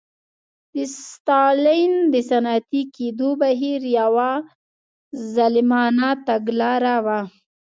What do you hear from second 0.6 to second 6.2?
د ستالین د صنعتي کېدو بهیر یوه ظالمانه